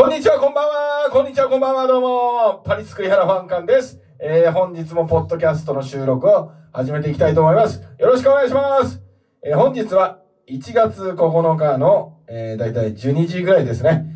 [0.00, 1.10] こんにちは、こんばんは。
[1.12, 1.86] こんにちは、こんばんは。
[1.86, 2.62] どうも。
[2.64, 4.00] パリスクリハラファンカンです。
[4.18, 7.82] えー、本日もポッドキャストの収録を始めていきたいと思います。
[7.98, 9.02] よろしくお願いします。
[9.42, 14.06] えー、本日は1月9日の、えー、だいたい12時ぐらいですね。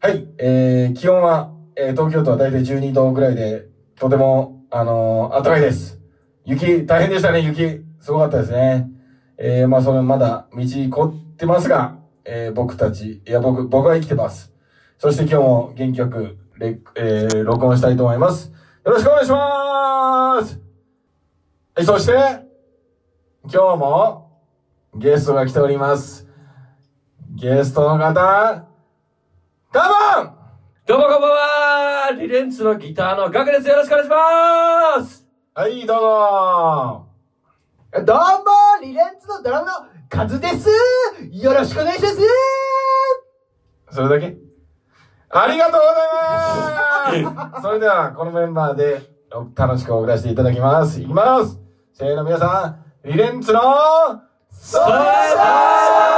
[0.00, 0.26] はい。
[0.38, 3.66] えー、気温は、えー、東京都はだいたい12度ぐらいで、
[3.96, 6.00] とても、あのー、暖かいです。
[6.46, 7.84] 雪、大変でしたね、雪。
[8.00, 8.88] すごかったですね。
[9.36, 14.53] えー、まあ、それまだ道凍ってますが、えー、僕たち、いや、僕、僕は生きてます。
[14.98, 18.52] そして今日も元気よく、レえー、録音したいと思います。
[18.84, 20.60] よろしくお願いします。
[21.74, 22.12] はい、そして、
[23.42, 24.40] 今日も、
[24.94, 26.26] ゲストが来ております。
[27.34, 28.14] ゲストの方、
[29.72, 29.88] カ
[30.22, 30.34] モン！
[30.86, 33.68] どうもこんばんはリレンツのギターのガクです。
[33.68, 35.26] よろしくお願いします！
[35.54, 37.08] はい、どうも。
[38.04, 38.22] どうも
[38.82, 39.72] リレンツのドラムの
[40.08, 40.70] カズです。
[41.32, 42.18] よろしくお願いします。
[43.90, 44.36] それだけ？
[45.36, 45.86] ありがとうご
[47.10, 47.62] ざいます。
[47.62, 49.02] それでは、このメンバーで
[49.56, 51.00] 楽しく送らせていただきます。
[51.00, 51.58] いきます。
[51.92, 53.60] せーの、皆さん、リレンツの、
[54.52, 56.13] ソー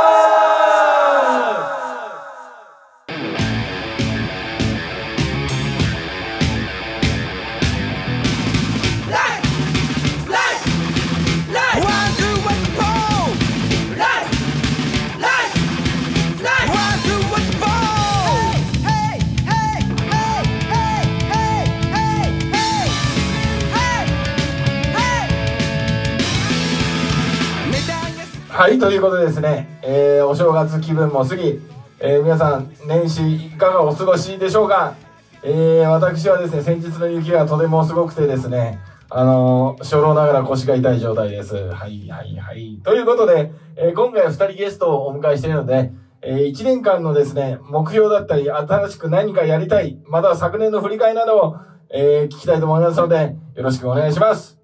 [28.66, 31.60] はい、ということでですね、えー、お正月気分も過ぎ、
[32.00, 34.96] えー、皆さん、年始いかがお過ごしでしょうか
[35.44, 41.54] えー、私はですね、先日の雪がとてもすごくてですね、あのー、初老ながら腰が痛い状態です。
[41.54, 42.80] はい、はい、はい。
[42.82, 45.92] ということで、えー、今回は二人ゲストをお迎えしているので、
[46.22, 51.56] えー、一年間のですね、目標だったり、新しく何かやりたい、または昨年の振り返りなどを、
[51.90, 54.58] えー、聞きたいと思いますので、よろしくお願いします。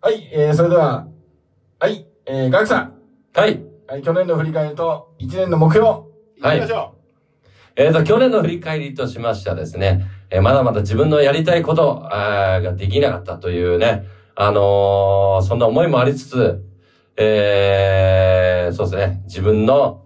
[0.00, 1.06] はい、えー、それでは、
[1.78, 2.93] はい、えー、ガクさん。
[3.36, 3.60] はい。
[3.88, 6.04] はい、去年の振り返りと、1年の目標、は
[6.54, 6.94] いきましょ
[7.74, 14.04] えっ、と、去年の振り返りとしましてはですね、えーまだまだ自分のやりたいことができなかったというね、
[14.36, 16.64] あのーそんな思いもありつつ、
[17.16, 20.04] えー、そうですね、自分の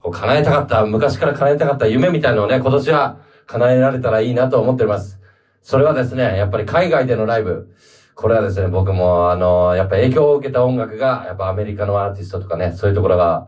[0.00, 5.20] こう叶えたかった、昔から叶えたかった夢みたいなのをね、今年は叶えられたらいいなと思っております。
[5.62, 7.72] それはですね、やっぱり海外でのライブ。
[8.20, 13.46] これはですね、僕も、あの、やっぱ影響を受けた音楽が、やっぱアメリカのアーティストとかね、そういうところが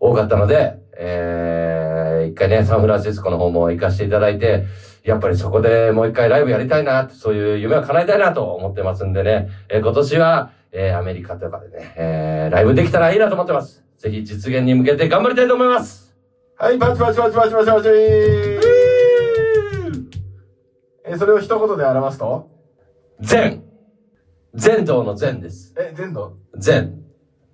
[0.00, 4.64] 多かったので、えー、一回ね、サンフランシスコの方も行かせていただいて、
[5.04, 13.84] やっぱりそこでもう一回ライブやりたいなそういう夢を叶えたいなと思ってますんでね、えー今年は、えー、アメリカとかでね、えー、ライブできたらいいなと思ってます。
[13.96, 16.12] ぜひ実現に向けて頑張りたいと思います。
[16.60, 16.64] う。
[16.64, 17.88] はい、パチパチパチパチパチパチ
[21.04, 22.50] えー、それを一言で表すと？
[23.20, 23.69] 善
[24.54, 25.74] 善道の善です。
[25.78, 27.00] え、全土善。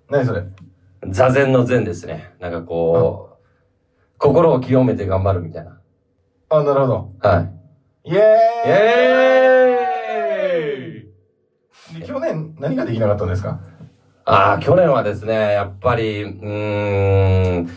[0.09, 0.43] 何それ？
[1.09, 2.33] 座禅の善ですね。
[2.39, 5.79] なんかこう、心を清めて頑張るみたいな。
[6.49, 7.11] あ、なるほど。
[7.21, 7.41] は
[8.05, 8.09] い。
[8.09, 8.23] イエーイ
[8.69, 13.59] イエーイで去年何ができなかったんですか？
[14.25, 17.69] ああ、去年はですね、やっぱり、うーん、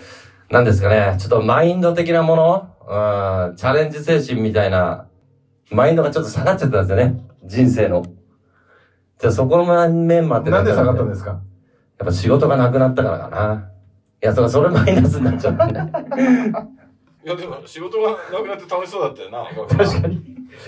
[0.51, 5.07] なんですかね、ちょっとマインド的なもの、うん、チャレンジ精神みたいな、
[5.71, 7.21] マインドがちょっと下がっちゃったんですよね。
[7.45, 8.05] 人生の。
[9.21, 11.31] じゃあそこの面もあってなんで下がったんすですか？
[11.31, 11.37] や
[12.05, 13.71] っぱ仕事がなくなったからかな。
[14.23, 15.73] いや、それ、それマイナスになっちゃったね。
[17.25, 19.45] いや、でも仕事がなくなって楽しそうだったよな。
[19.69, 20.25] 確かに。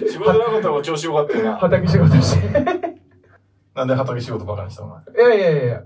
[0.07, 1.57] 仕事なかった方が調子よかったよな。
[1.57, 2.65] 畑仕事して。
[3.75, 4.99] なんで畑仕事バカにしたの？
[5.17, 5.83] いやいやいやいや、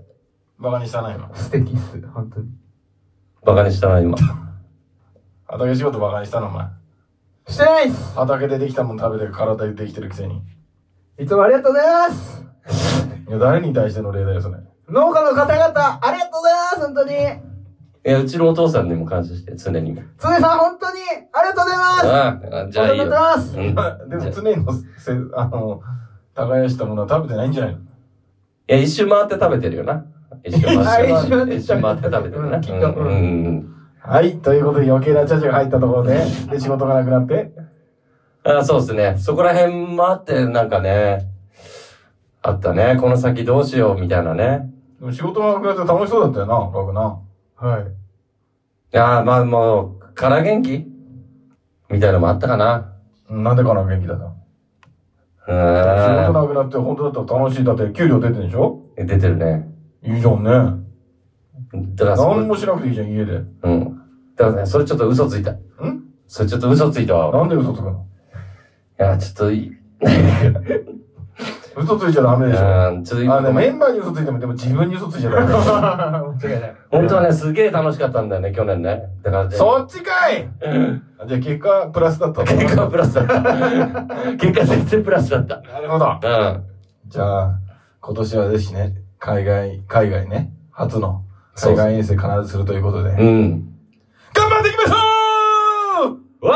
[0.59, 1.29] バカにしたないの？
[1.33, 2.49] 素敵っす、本当に。
[3.45, 4.17] バカにしたな、今。
[5.45, 6.67] 畑仕事バカにしたのお前？
[7.47, 10.41] してないっす畑でできたもん食べて体でできてるくせに。
[11.17, 12.43] いつもありがとうございます
[13.27, 14.57] いや、誰に対しての例だよ、それ？
[14.89, 19.95] 農家の方々、ありがとうございます本当にいや、うちのお父さんにも感謝して、常に。
[20.17, 20.99] つねさん、本当に
[21.33, 23.03] ありがとうございますああ、じゃあいいよ。
[23.05, 24.09] お世話になってますうん。
[24.09, 25.81] でも常にのせ、あの、
[26.35, 27.79] 耕したものは食べてないんじゃないの？
[27.79, 27.81] い
[28.67, 30.05] や、一周回って食べてるよな。
[30.43, 31.13] 一周回って。
[31.13, 32.57] あ一周回って一周回って食べてるな。
[32.57, 34.37] うんはい。
[34.37, 36.13] ということで余計なチャチャが入ったところで、
[36.49, 37.51] で、仕事がなくなって。
[38.45, 39.15] あそうですね。
[39.17, 41.27] そこら辺もあって、なんかね、
[42.41, 42.97] あったね。
[42.99, 44.71] この先どうしよう、みたいなね。
[44.99, 47.19] でも仕事がなくなって楽しそうだったよな、ガクな。
[47.55, 47.83] はい。
[47.83, 47.85] い
[48.91, 50.85] やーまあもう、から元気？
[51.89, 52.93] みたいなのもあったかな。
[53.29, 54.29] うんなんでかな、元気だったの？
[54.29, 57.63] う仕事ーなくなって本当だったら楽しい。
[57.63, 58.81] だって給料出てるでしょ？
[59.01, 59.05] ん。
[59.05, 59.69] 出てるね。
[60.03, 60.51] いいじゃんね。
[61.95, 63.39] だからそれ、何もしなくていいじゃん、家で。
[63.39, 64.01] んうん。
[64.35, 65.55] だからね、それちょっと嘘ついた。
[66.27, 67.31] それちょっと嘘ついたわ。
[67.37, 68.05] なんで嘘つくの？
[68.99, 69.71] いや、ちょっといい、
[71.79, 72.65] 嘘ついちゃダメでしょ。
[72.65, 75.53] うんちょっとあの、メンバーに嘘ついても、でも自分に嘘ついちゃダメ。
[75.53, 76.75] 間違いない。
[76.89, 79.03] 本当はね、すげえ楽しかったんだよね、去年ね。
[79.23, 80.49] だからね、そっちかい
[81.19, 82.45] あじゃあ結果、プラスだったの？
[82.47, 83.33] 結果はプラスだった。
[84.37, 85.61] 結果全然プラスだった。
[85.61, 86.05] なるほど。
[86.05, 86.63] うん。
[87.07, 87.59] じゃあ、
[88.01, 91.23] 今年はぜひね、海外、海外ね、初の
[91.55, 93.11] 海外遠征必ずするということで。
[93.11, 93.67] うん。
[94.33, 96.53] 頑張っていきましょうわ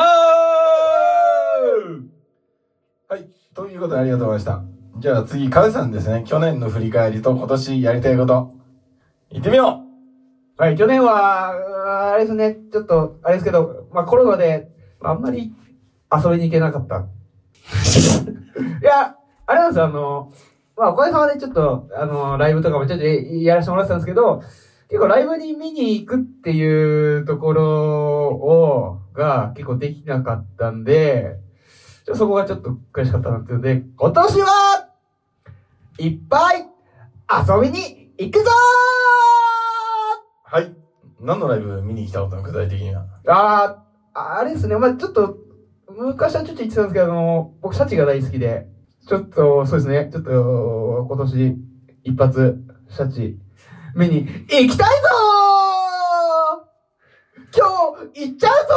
[3.10, 3.28] はい。
[3.54, 4.71] ということでありがとうございました。
[5.02, 6.24] じゃあ次、カズさんですね。
[6.28, 8.54] 去年の振り返りと今年やりたいこと。
[9.32, 9.82] 行ってみよ
[10.58, 14.70] はい、去年は、あれですね、ちょっと、あれですけど、まあコロナで、
[15.02, 15.56] あんまり
[16.14, 16.98] 遊びに行けなかった。
[17.02, 19.16] いや、
[19.48, 20.32] あれなんですよ、あの、
[20.78, 24.44] まあおかげさまでちょっと、あの、ライブとかもちょっとやらせてもらってたんですけど、
[24.88, 31.40] 結構ライブに見に行くっていうところを、が結構できなかったんで、
[32.14, 34.48] そこがちょっと悔しかったなっていうので、今年は
[36.02, 36.66] いっぱい
[37.30, 38.50] 遊びに行くぞ
[40.46, 40.76] はい。
[41.20, 43.06] 何のライブ見に来たことの具体的には。
[43.28, 43.84] あ
[44.16, 44.76] あ、あれですね。
[44.78, 45.38] まあちょっと、
[45.96, 48.68] 昔はちょっと言ってたんですけど、あの、僕、シャチが大好きで、
[49.08, 50.10] ちょっと、そうですね。
[50.12, 51.58] ちょっと、今年、
[52.04, 52.58] 一発、
[52.90, 53.38] シャチ、
[53.96, 57.68] 見に、行きたいぞー今
[58.12, 58.74] 日、行っちゃうぞ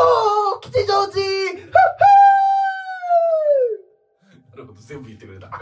[0.62, 1.24] ー吉祥寺
[4.50, 5.48] なるほど、全部言ってくれた。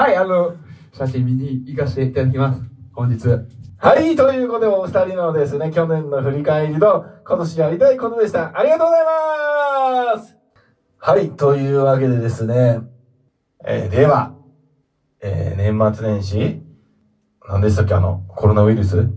[0.00, 0.54] はい、あの、
[0.92, 2.62] シャチ見に行かせていただきます。
[2.92, 3.28] 本日。
[3.78, 8.56] はい、ということで、お二人のですね、去年の振り返りと、今年やりたいことでした。
[8.56, 9.04] ありがとうござい
[10.16, 10.36] ます
[10.98, 12.80] はい、というわけでですね、
[13.64, 14.34] えー、では、
[15.20, 16.62] えー、年末年始、
[17.48, 19.08] 何でしたっけ、あの、コロナウイルス？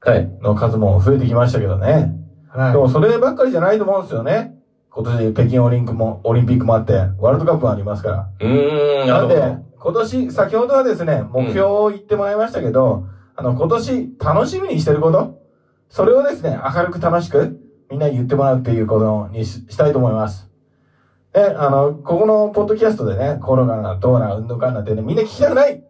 [0.00, 0.26] はい。
[0.40, 2.12] の数も増えてきましたけどね。
[2.48, 4.57] はでも、そればっかりじゃないと思うんですよね。
[4.90, 8.28] 今年、北京オリンピックも、オリンピックもあって、ワールドカップもありますから。
[8.40, 13.06] うーん、ななんで今年、先ほどはですね、目標を言ってもらいましたけど、
[13.36, 15.38] あの、今年、楽しみにしてること、
[15.88, 20.50] それをですね、明るく楽しく、みんなに言ってもらうっていうことにししたいと思います。
[21.32, 25.82] で、あの、ここのポッドキャストでね、コロナがどうな、うんぬんかんなってね、みんな聞きたくない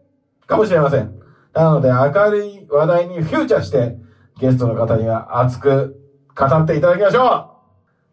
[0.47, 1.15] かもしれません。
[1.55, 3.97] なので、明るい話題にフューチャーして、
[4.39, 5.99] ゲストの方には熱く
[6.37, 7.58] 語っていただきましょう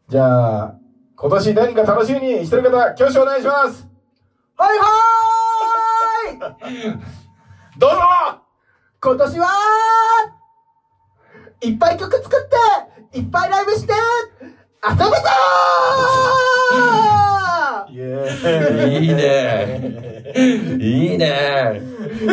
[0.08, 0.76] じゃあ、
[1.16, 3.88] 今年何か楽しみにしてる方、挙手お願いします。
[4.56, 7.00] はいはーい！
[7.80, 7.98] どうぞ。
[9.02, 9.48] 今年は
[11.62, 12.30] いっぱい曲作っ
[13.12, 13.94] ていっぱいライブして
[14.88, 17.92] 遊ぶぞー！
[19.00, 19.82] いいね。
[20.80, 21.82] いいね。
[22.22, 22.28] 明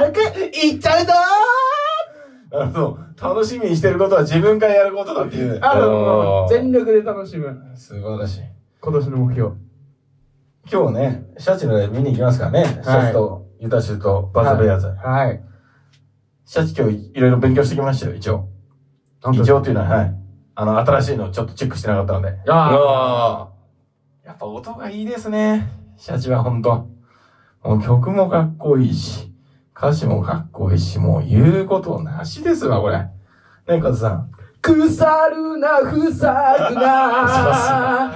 [0.00, 0.20] るく
[0.54, 1.12] いっちゃうぞ
[2.50, 5.70] あの、楽しみにしてることは自分からやることだっていうー。
[5.70, 8.42] あの全力で楽しむ素晴らしい。
[8.80, 9.52] 今年の目標
[10.70, 12.64] 今日ね、シャチのライブ見に行きますからね。
[12.64, 14.86] シャチと、ユタシュとバズベアーズ。
[14.88, 15.42] はい
[16.50, 18.48] シャチ今日いろいろ勉強してきましたよ、一応。
[19.34, 20.14] 一応っていうのは、はい。
[20.54, 22.38] あの、新しいのちょっとチェックしてなかったので。
[22.48, 23.50] ああ
[24.24, 25.68] やっぱ音がいいですね。
[25.98, 26.88] シャチはほんと。
[27.62, 29.27] もう曲もかっこいいし、
[29.80, 32.98] 歌詞もかっこいいし、もう言うことなしですわ、これ。
[32.98, 33.10] ね
[33.68, 34.30] え、カズさん。
[34.60, 34.74] 腐
[35.28, 38.10] るな腐るな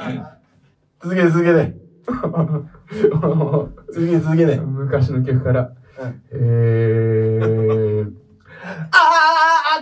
[1.01, 1.77] 続けて続けて。
[3.93, 4.57] 続けて 続けて。
[4.57, 8.13] 昔の曲から、うんえー、
[8.91, 8.99] あ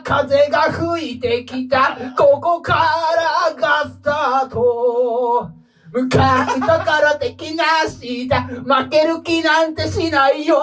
[0.00, 5.59] あ、風が吹いてきた、ここからがスタート。
[5.92, 10.56] 向かうところ的なした、負ける気なんてしないよ。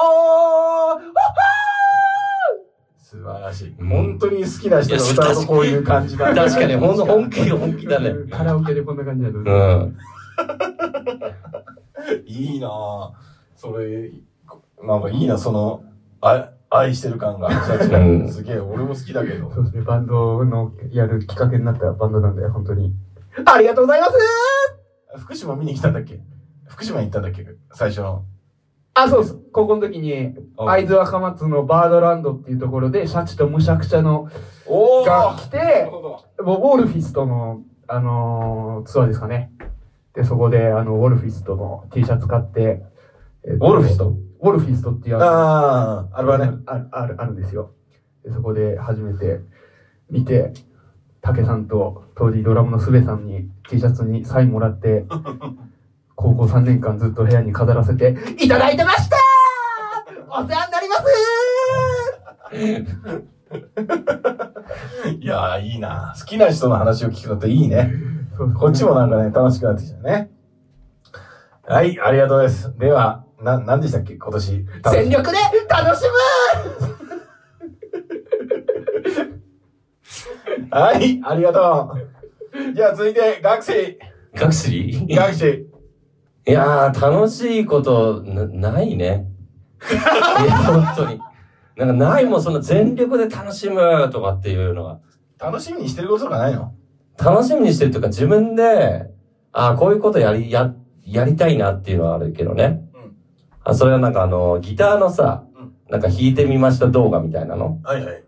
[2.98, 3.76] 素晴らしい。
[3.80, 6.36] うん本当に好きな人が歌うとこういう感じだあ。
[6.36, 8.14] 確かに、ほんと本気、本気だね。
[8.32, 9.38] カラオケでこんな感じだと。
[9.38, 9.98] うん。
[12.26, 13.12] いいなぁ。
[13.56, 14.12] それ、
[14.84, 15.84] なんかいいな、その、
[16.22, 17.50] あ愛してる感が。
[18.30, 19.52] すげえ、俺も好きだけど。
[19.52, 22.94] そうですね、バンドのやるきっかけになったバンドなんで、本当に。
[23.46, 24.14] ありがとうございます
[25.16, 26.20] 福島見に来たんだっけ？
[26.68, 27.46] 福島行ったんだっけ？
[27.74, 28.26] 最初の。
[28.94, 29.38] あ、そうです。
[29.52, 34.28] 高校の時に、あ会津若松のバードランドっていうところで、シャチとむしゃくちゃの
[34.66, 36.26] おが来て、ほど。
[36.40, 39.52] ウォルフィストの、あのーツアーですかね。
[40.14, 42.84] で、そこで、あの、ウォルフィストの T シャツ買って、
[43.46, 44.10] えっウォルフィスト？
[44.10, 46.52] ウォルフィストっていうああ、あれはね。
[46.66, 47.72] ある、ある、あるんですよ。
[48.26, 49.42] で、そこで初めて
[50.10, 50.54] 見て、
[51.28, 55.06] 竹さんと当時ドラムのすべさんに T シャツにサインもらって、
[56.16, 59.18] 高校3年間ずっと部屋に飾らせていただいてました
[60.30, 61.04] お世話になります
[65.20, 66.16] いやー、いいな。
[66.18, 67.92] 好きな人の話を聞くのっていいね。
[68.58, 70.30] こっちもなんかね、楽しくなってきたね。
[71.66, 72.74] はい、ありがとうです。
[72.78, 74.66] では、な、何でしたっけ今年。
[74.92, 76.04] 全力で楽し
[80.72, 82.74] はい、ありがとう。
[82.76, 83.98] じゃあ続いて、学生。
[84.34, 85.08] 学士？
[85.10, 85.66] 学生。
[86.48, 89.28] いやー、楽しいことな、ないね。
[89.92, 91.20] いや、本当に。
[91.76, 95.00] なんかないもん、その全力で楽しむとかっていうのが。
[95.40, 96.74] 楽しみにしてることとかないの？
[97.18, 99.10] 楽しみにしてるというか自分で、
[99.52, 100.74] ああ、こういうことやり、や、
[101.06, 102.84] やりたいなっていうのはあるけどね。
[102.94, 103.16] うん
[103.64, 107.80] あ、それはなんかあの、ギターのさうん、なんか弾いてみました動画みたいなの。
[107.84, 108.24] はいはい。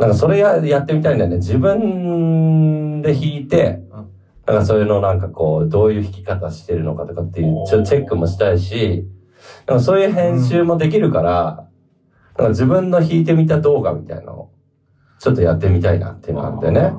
[0.00, 1.36] なんかそれや、やってみたいんだよね。
[1.36, 4.08] 自分で弾いてうん、
[4.46, 9.06] なんかそれのなんかこう、どういう弾き方してるのかとかっていう、ちょっとチェックもしたいし、
[9.66, 11.68] なんかそういう編集もできるから、
[12.38, 14.50] なんか自分の弾いてみた動画みたいなのを、
[15.18, 16.92] ちょっとやってみたいなっていうのがあってね。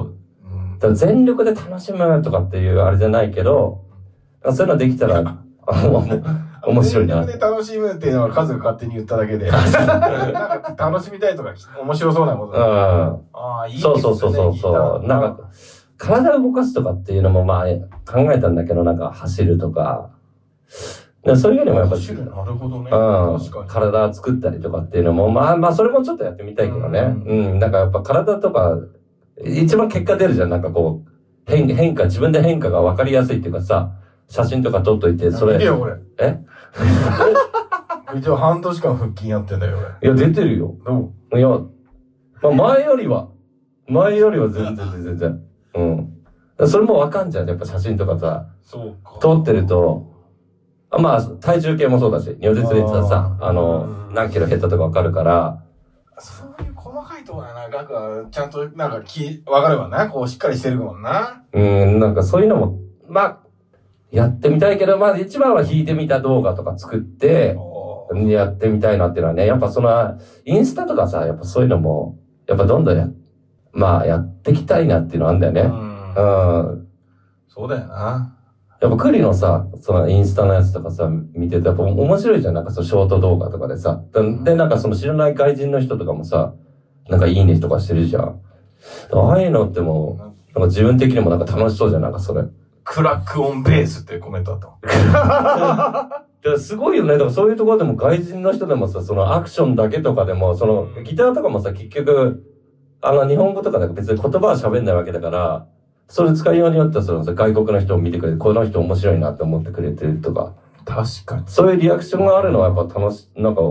[0.00, 0.86] う。
[0.86, 3.84] うん全力で楽しむとかっていうあれじゃないけど、
[4.42, 5.22] そういうのできたら、
[6.66, 7.24] 面白いな。
[7.26, 9.50] で楽しむっていうのは数が勝手に言っただけで。
[9.50, 11.52] なんか楽しみたいとか
[11.82, 12.60] 面白そうなことうだ。
[12.60, 13.20] ん。
[13.32, 15.06] ああ、いいですねそうそうそうそう。
[15.06, 15.50] なんか、
[15.96, 17.66] 体を動かすとかっていうのもまあ
[18.10, 20.10] 考えたんだけど、なんか走るとか。
[21.24, 22.90] でそういうよりもやっぱ、なるほどね。
[22.90, 23.66] うん。
[23.68, 27.00] 体作ったりとかっていうのも、まあまあ、それもちょっとやってみたいけどね。
[27.00, 27.58] ううん。
[27.58, 28.76] なんかやっぱ体とか、
[29.44, 30.50] 一番結果出るじゃん。
[30.50, 31.10] なんかこう、
[31.46, 33.92] 変変化、自分で変化が分かりやすいっていうかさ、
[34.28, 35.54] 写真とか撮っといて、それ。
[35.54, 35.94] 見てよ、これ。
[36.18, 36.38] え？
[38.16, 40.76] 一応半年間腹筋やってんだよ、いや、出てるよ。
[41.34, 43.28] いや、まあ前よりは、
[43.88, 45.40] 前よりは全然全然。
[45.74, 46.68] うん。
[46.68, 47.48] それもわかんじゃん。
[47.48, 49.18] やっぱ写真とかさ、そうか。
[49.20, 50.12] 撮ってると、
[50.90, 55.62] あまあ、体重計もそうだし、如実で言ってたさ、あの、何キロ減ったとかわかるから、
[56.18, 57.68] そういう細かいところだな。
[57.68, 60.08] 額はちゃんと、なんか、き、わかればな。
[60.08, 61.42] こう、しっかりしてるもんな。
[61.52, 63.38] うん、なんかそういうのも、まあ、
[64.12, 67.56] やってみたいけど、まず一番は弾いてみた動画とか作って、
[68.28, 73.08] やってみたいなっていうのはね、やっぱその、インスタとかさ、やっぱそういうのも、やっぱどんどんや、
[73.72, 75.60] まあ、やっていきたいなっていうのあるんだよね。
[75.62, 76.88] うんうん。
[77.48, 78.36] そうだよな。
[78.82, 82.54] やっぱクリのさ、そのインスタのやつとかさ、見ててやっぱ面白いじゃん。
[82.54, 84.02] なんかそうショート動画とかでさ。
[84.44, 86.52] で、なんかその知らない外人の人とかもさ、
[87.08, 88.40] なんかいいねとかしてるじゃん。
[89.12, 92.42] ああいうのってもう、なんか自分的にもなんか楽しそうじゃん、なんかそれ。
[92.92, 96.22] クラックオンベースっていうコメントあったもん。
[96.42, 97.12] ですごいよね。
[97.14, 102.44] だからそういうところでも外人の人でもさ、そのアクションだけとかでも、そのギターとかもさ、結局、
[103.00, 105.66] あの日本語とかで別に言葉は喋んないわけだから、
[106.06, 111.44] それ使いようによってはそのさ外国の人を見てくれて、この人面白いなって思ってくれてるとか、確かに。
[111.46, 113.62] そういうリアクションがあるのはやっぱ楽し、なんか、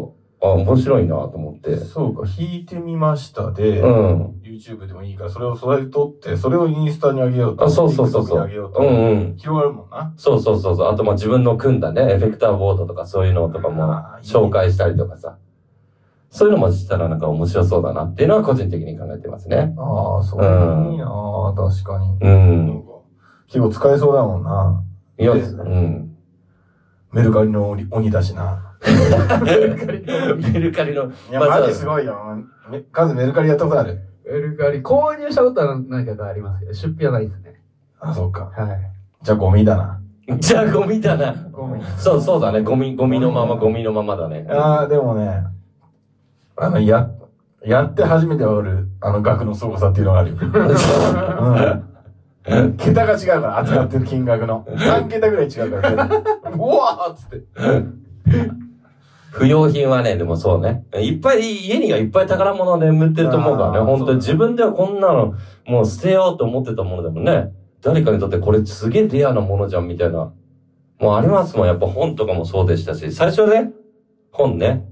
[0.41, 1.77] あ、面白いなと思って。
[1.77, 4.40] そうか、弾いてみましたで、うん。
[4.51, 7.65] YouTube でもいいから、それをそれ撮って、それをインスタに上げようと。
[7.65, 8.43] あ、そうそうそうそう。
[8.43, 8.79] 上げようと。
[8.79, 9.37] うんうん。
[9.37, 10.13] 広がるもんな。
[10.17, 10.87] そうそうそうそう。
[10.87, 13.83] あとまあ自分の組んだね、エフェクターボードとかそういうのとかも
[14.23, 15.37] 紹介したりとかさ。
[16.31, 19.75] そういうのもしたらなんか面白そうだなっていうのは個人的に考えてますね。
[19.77, 22.17] ああ、そううんいいなあ確かに。
[22.21, 22.83] うなん
[23.47, 24.81] 結構使えそうだもんな。
[25.19, 26.15] いや、でうん。
[27.11, 28.77] メルカリの鬼鬼だしな。
[29.43, 32.15] メルカリの、いや、まあマジすごいよ。
[32.69, 33.99] め数メルカリやったことある
[34.31, 37.61] メルカリ、購入したことは何回かありますけど、出費はないですね。
[37.99, 38.45] あ、そうか。
[38.45, 38.91] はい。
[39.23, 40.01] じゃあゴミだな。
[40.39, 41.33] じゃあゴミだな。
[41.51, 41.83] ごめん。
[41.97, 42.61] そうそうだね。
[42.61, 44.47] ゴミ、ゴミのまま、ゴミのままだね。
[44.49, 45.43] ああ、でもね、
[46.55, 47.09] あの、や、
[47.65, 50.37] やって初めてわかる、あの額の凄さっていうのがあるよ。
[52.43, 52.77] うん。
[52.77, 54.65] 桁が違うから、扱ってる金額の。
[54.65, 56.05] 3桁ぐらい違うから。
[56.05, 57.41] うわーっつって。
[59.31, 60.85] 不要品はね、でもそうね。
[60.93, 63.79] いっぱい、家にはいっぱい宝物眠ってると思うからね。
[63.79, 65.35] 本当に自分ではこんなの、
[65.65, 67.53] もう捨てようと思ってたものでもね。
[67.81, 70.33] 誰かにとってこれすげえレアなものじゃん、みたいな。
[70.99, 71.65] もうありますもん。
[71.65, 73.09] やっぱ本とかもそうでしたし。
[73.13, 73.71] 最初ね、
[74.31, 74.85] 本ね。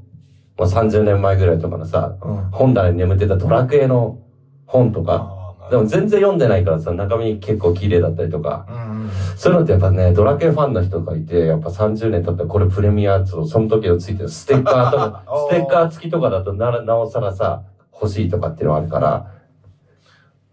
[0.57, 2.37] もう30年前ぐらいとかのさ、うん。
[2.51, 4.19] 本棚に眠ってたドラクエの
[4.65, 5.38] 本とか。
[5.69, 8.65] でも全然読んでないからさ、中身結構綺麗だったりとか。
[9.35, 19.25] そういうのってやっぱね、ドラクエファンの人がいて、やっぱ30年経ったらこれプレミアと、その時のついてるステッカーとか ステッカー付きとかだとななおさらさ、欲しいとかっていうのはあるから、や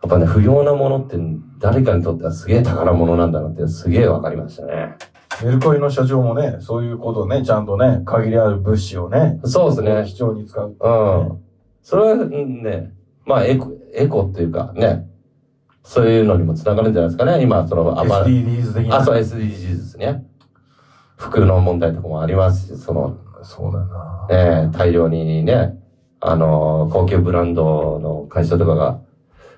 [0.06, 1.16] っぱね、不要なものって
[1.58, 4.96] 誰かにとってはすげえ宝物なんだなってすげえわかりましたね。
[5.44, 10.04] メルカリの社長もね、そういうことをね、ちゃんとね、限りある物資をね、そうですね。
[10.06, 10.76] 貴重に使う。
[10.80, 11.38] うん。
[11.82, 12.94] それはうんね、
[13.26, 15.08] まあエコ、エコっていうかね、
[15.82, 17.42] そういうのにもつながるんじゃないですかね。
[17.42, 18.96] 今、その、あま SDGs 的な。
[18.96, 20.24] あ、そう SDGs ですね。
[21.16, 25.78] 服の問題とかもありますし、その、そうだなええ大量にね、
[26.20, 29.00] あのー高級ブランドの会社とかが、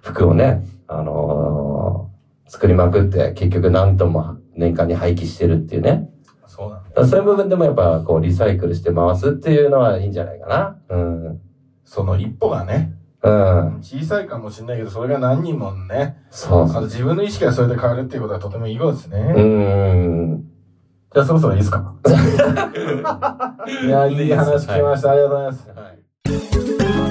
[0.03, 6.11] 服をね、あのー作りまくって、結局何トンも年間に廃棄してるっていうね。
[6.47, 7.07] そうなんだ。
[7.07, 10.79] そういう部分でもやっぱ、こう、リサイクルして回すっていうのはいいんじゃないかな。
[10.89, 11.41] うん。
[11.85, 13.79] その一歩がね、うん。
[13.83, 16.77] 小さいかもしれないけど、それが何人もね、そうそう。
[16.77, 19.19] あと自分の意識がそれで変わるっていうことはとてもいいことですね。
[19.37, 19.43] うー
[20.35, 20.45] ん。
[21.13, 21.95] じゃあそろそろいいですか？
[23.85, 25.11] いや、いい話聞きました。
[25.11, 25.69] ありがとうございます。
[25.75, 27.09] はい。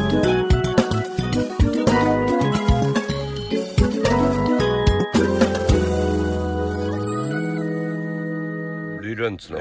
[9.01, 9.59] ルルンツの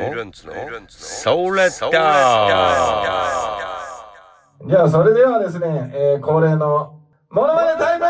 [0.89, 3.76] ソーレッダー
[4.69, 6.99] じゃあ、それではですね、えー、恒例の、
[7.31, 8.07] モノマネタイム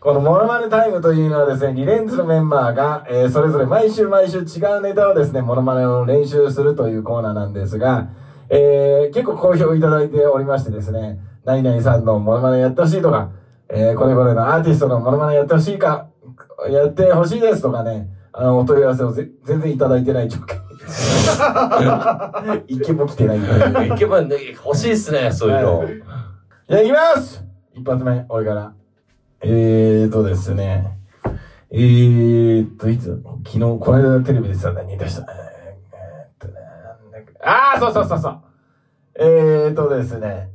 [0.00, 8.08] このモノマネタイムというのはですね、リレンズのメンバーが、えー、それぞれ毎週毎週違うネタをですね、モノマネを練習するというコーナーなんですが、
[8.48, 13.30] えー、結構好評いただいておりましてですね、何々さんのモノマネやってほしいとか、
[13.68, 16.08] えー、これこれのアーティストのモノマネやってほしいか、
[16.68, 20.71] やってほしいですとかね、あの、お問い合わせをぜ全然いただいてない状況。
[22.68, 23.48] 一件も来てないんで。
[23.88, 25.78] 行けばね、欲しいっすね、そういうの。
[25.80, 25.88] はい
[26.68, 27.44] じゃあ行きます
[27.74, 28.72] 一発目、俺から。
[29.42, 30.98] えーとですね。
[31.70, 38.38] えーと、いつ、昨日、この間テレビでさ、何出したえーえーっとねなんだっけあー、そうそうそうそう。
[39.16, 40.50] えーとですね。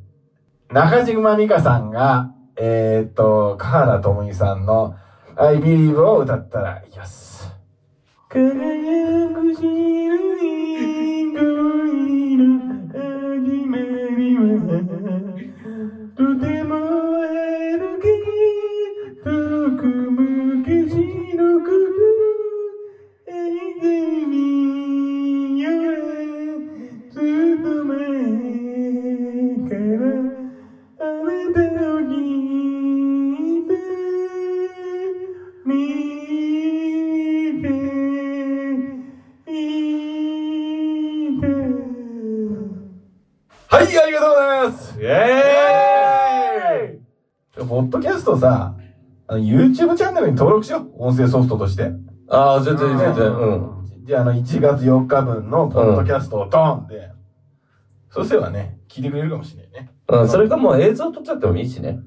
[0.71, 4.95] 中島美嘉さんが、えーと、香原朋美さんの
[5.35, 7.53] I Believe を歌ったらいきます。
[8.29, 9.55] 輝く
[47.87, 48.75] ッドキャストさ、
[49.27, 50.91] あの YouTube チャンネルに登録しよう。
[50.97, 51.91] 音声ソフトとして。
[52.29, 54.05] ああ、全然全然、うん。
[54.05, 57.11] じゃあ、あの、1月4日分のポッドキャストをドーンって。
[58.09, 59.91] そうすればね、聞いてくれるかもしれないね。
[60.07, 61.99] うん、それかもう映像撮っちゃってもいいしね。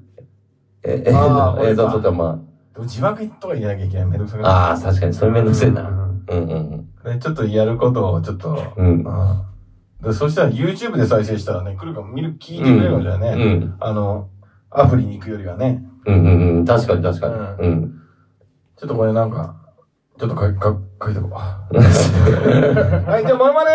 [0.83, 4.05] え、え映像撮ってもまでも字幕とか入れなきゃいけない。
[4.07, 4.49] めんどくさくあ。
[4.49, 5.83] ああ、な確かに、それめんどくせえな。
[5.83, 7.13] うんうんうんい。
[7.13, 8.87] でちょっとやることを、ちょっと、うん。
[8.87, 9.03] うん。
[9.03, 9.51] うん
[10.01, 13.43] でそしたら YouTube で再生したらね、来るかも、見る、聞いてくれるかもしれないね。
[13.43, 13.75] うん。
[13.79, 14.29] あの、
[14.71, 15.83] アプリに行くよりはね。
[16.05, 16.65] うんうんうん。
[16.65, 17.33] 確かに確かに。
[17.33, 18.01] ううん。
[18.77, 19.55] ちょっとこれなんか、
[20.17, 21.31] ちょっとか、か、書いとこう。
[21.77, 23.71] はい、じゃあ、モノマネ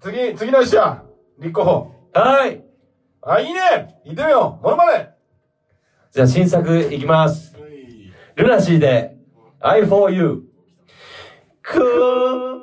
[0.00, 1.02] 次、次の人や。
[1.38, 1.92] 立候補。
[2.12, 2.64] はい。
[3.22, 5.10] あ、いいね行ってみようモノマネ
[6.10, 7.56] じゃあ新作いきます。
[8.36, 9.16] ルナシーで、
[9.60, 10.42] I for you。
[11.64, 12.54] 心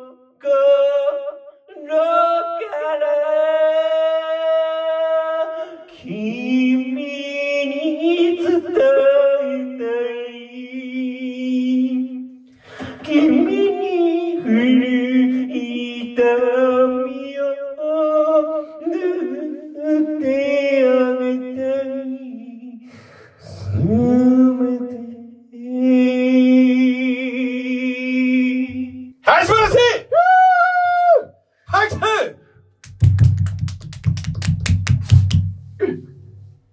[29.24, 29.78] はい、素晴らしい
[31.68, 31.96] 拍手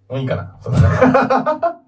[0.09, 0.57] もういいかな？
[0.63, 1.83] そんな感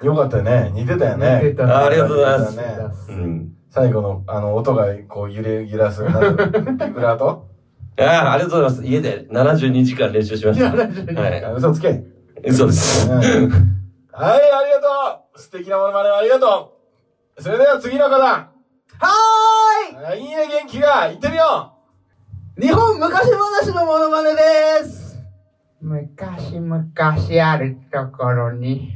[0.00, 0.70] じよかったよね。
[0.72, 1.40] 似てたよね。
[1.42, 3.52] 似てたあありがとうございます似てたねうん。
[3.70, 7.48] 最後の、あの、音が、こう、揺れ、揺らす、なんだろうビブラート
[7.98, 8.88] ああ、ありがとうございます。
[8.88, 10.68] 家で72時間練習しました。
[10.70, 12.02] 72は嘘つけ。
[12.46, 12.52] い。
[12.52, 13.10] そうです。
[13.10, 13.20] うん
[14.12, 16.78] はい、ありがとう素敵なものまねをありがと
[17.38, 18.50] うそれでは次の方
[19.00, 19.08] は
[20.08, 20.20] あい。
[20.20, 21.08] いね、元気が。
[21.08, 25.18] 行ってみよーい日本昔話のモノマネです。
[25.80, 26.84] 昔々
[27.50, 28.92] あるところに、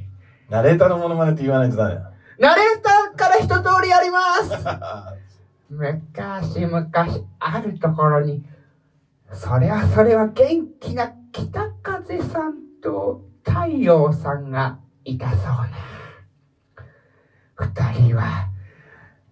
[0.51, 2.13] うナレーターのものまねって言わないとダメだ。
[2.39, 4.53] ナレーターから一通りやります。
[5.71, 6.91] 昔々
[7.39, 8.45] あるところに、
[9.33, 15.69] それはそれは元気な北風さんと太陽さんがいたそうな。
[17.57, 18.49] 二人は、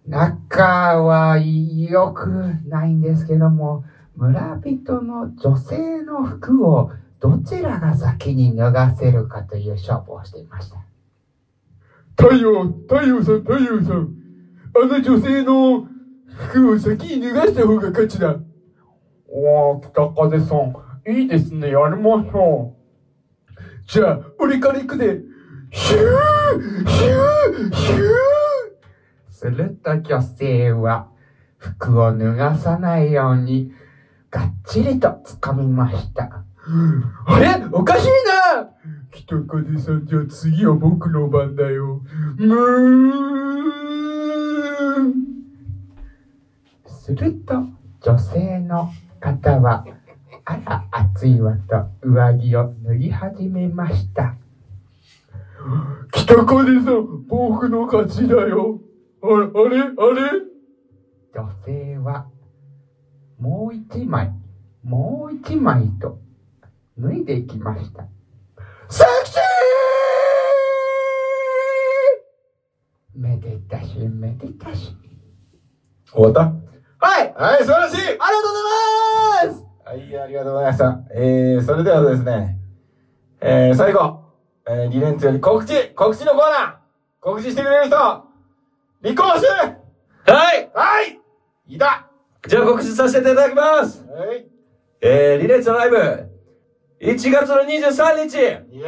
[0.05, 2.29] 仲は良く
[2.67, 3.85] ないんですけども、
[4.15, 10.77] 村人の女性の服をどちらが先に脱がせるかという勝負をしていました。
[12.17, 14.13] 太陽、太陽さん、太陽さん。
[14.75, 15.87] あの女性の
[16.27, 18.35] 服を先に脱がした方が勝ちだ。
[19.29, 20.75] おー、北風さん、
[21.11, 22.83] いいですね、やりましょう。
[23.87, 25.21] じゃあ、俺から行くで。
[25.71, 28.32] ヒューヒューヒュー
[29.43, 31.09] すると女性は、
[31.57, 33.73] 服を脱がさないように、
[34.31, 36.45] がっちりと掴みました。
[37.25, 37.61] あれ？
[37.73, 38.69] おかしいな
[39.11, 42.01] 北風さんじゃあ次は僕の番だよ。
[42.37, 42.57] むー
[45.01, 45.13] ん
[46.87, 47.65] すると、
[47.99, 49.85] 女性の方は、
[50.45, 54.35] あら暑いわと上着を脱ぎ始めました。
[56.13, 58.79] 北風さん、僕の勝ちだよ。
[59.25, 59.91] あれ、あれ、あれ
[61.33, 62.27] 女性は、
[63.39, 64.33] もう一枚、
[64.83, 66.19] もう一枚と、
[66.97, 68.03] 脱いでいきました。
[68.89, 73.21] セクシー！
[73.21, 74.93] めでたし、めでたし。
[76.11, 76.41] 終わった？
[77.07, 77.33] はい！
[77.33, 77.97] はい、素晴らしい！
[77.99, 78.57] ありがとうご
[79.39, 79.65] ざいます！
[79.85, 80.99] はい、ありがとうございました。
[81.15, 82.59] えー、それではですね、
[83.39, 84.19] えー、最後、
[84.67, 86.75] えー、リレンツより告知告知のコーナー
[87.21, 88.32] 告知してくれる人
[89.03, 89.47] 立候補して
[90.31, 90.71] はい！
[90.73, 91.19] はい！
[91.67, 92.07] いた！
[92.47, 94.05] じゃあ告知させていただきます。
[94.05, 94.47] はい。
[95.01, 96.29] えー、リレッツのライブ、
[97.01, 98.87] 1月の23日、イェ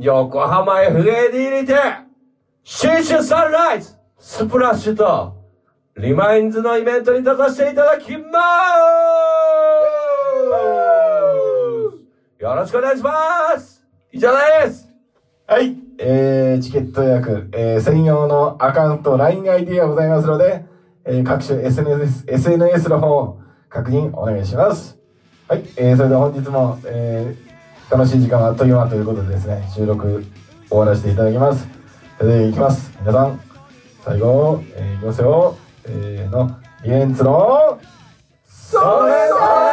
[0.00, 0.04] イ！
[0.04, 1.74] 横浜 FAD にて、
[2.62, 5.34] 新春サンライズ、スプラッシュと、
[5.96, 8.22] リマインズのイベントに出させていただきまー
[12.38, 13.82] すよろしくお願いします。
[14.12, 14.30] 以上
[14.62, 14.90] です。
[15.46, 15.87] はい。
[16.00, 20.64] えー、チケット予約、えー、専用のアカウント、LINEID がございますので、
[21.04, 24.96] えー、各種 SNS、SNS の方、確認お願いします。
[25.48, 25.64] はい。
[25.76, 30.24] えー、それでは本日も、えー、楽しい時間はあっという間ということでですね、収録
[30.68, 31.66] 終わらせていただきます。
[32.18, 32.92] それでは行きます。
[33.00, 33.40] 皆さん、
[34.04, 35.56] 最後、えー、いきますよ。
[35.84, 37.80] えーの、リエンツの、
[38.46, 39.67] それぞれ